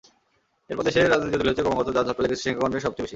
[0.69, 3.09] এরপর দেশের রাজনীতি জটিল হয়েছে ক্রমাগত, যার ঝাপটা লেগেছে শিক্ষাঙ্গনে সবচেয়ে বেশি।